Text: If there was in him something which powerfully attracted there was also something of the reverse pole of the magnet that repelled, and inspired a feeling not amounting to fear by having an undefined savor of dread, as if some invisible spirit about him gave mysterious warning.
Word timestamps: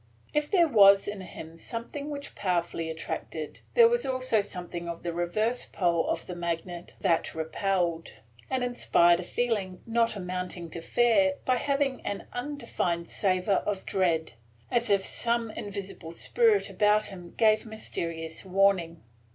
If 0.33 0.49
there 0.49 0.67
was 0.67 1.07
in 1.07 1.21
him 1.21 1.57
something 1.57 2.09
which 2.09 2.33
powerfully 2.33 2.89
attracted 2.89 3.59
there 3.75 3.87
was 3.87 4.03
also 4.03 4.41
something 4.41 4.89
of 4.89 5.03
the 5.03 5.13
reverse 5.13 5.67
pole 5.67 6.07
of 6.09 6.25
the 6.25 6.33
magnet 6.35 6.95
that 7.01 7.35
repelled, 7.35 8.11
and 8.49 8.63
inspired 8.63 9.19
a 9.19 9.23
feeling 9.23 9.83
not 9.85 10.15
amounting 10.15 10.71
to 10.71 10.81
fear 10.81 11.35
by 11.45 11.57
having 11.57 12.01
an 12.03 12.25
undefined 12.33 13.09
savor 13.09 13.61
of 13.67 13.85
dread, 13.85 14.33
as 14.71 14.89
if 14.89 15.05
some 15.05 15.51
invisible 15.51 16.13
spirit 16.13 16.67
about 16.67 17.05
him 17.05 17.35
gave 17.37 17.67
mysterious 17.67 18.43
warning. 18.43 19.03